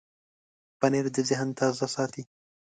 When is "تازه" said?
1.59-1.87